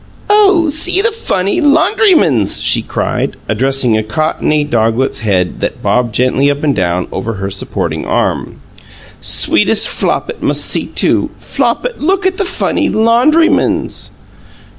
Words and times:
"Oh, 0.31 0.67
see 0.69 0.99
the 0.99 1.11
fun 1.11 1.47
ee 1.47 1.61
laundrymans!" 1.61 2.63
she 2.63 2.81
cried, 2.81 3.35
addressing 3.47 3.95
a 3.95 4.01
cottony 4.01 4.63
doglet's 4.65 5.19
head 5.19 5.59
that 5.59 5.83
bobbed 5.83 6.15
gently 6.15 6.49
up 6.49 6.63
and 6.63 6.75
down 6.75 7.07
over 7.11 7.33
her 7.35 7.51
supporting 7.51 8.03
arm. 8.03 8.61
"Sweetest 9.21 9.87
Flopit 9.87 10.41
must 10.41 10.65
see, 10.65 10.87
too! 10.87 11.29
Flopit, 11.39 11.99
look 12.01 12.25
at 12.25 12.37
the 12.39 12.45
fun 12.45 12.79
ee 12.79 12.89
laundrymans!" 12.89 14.09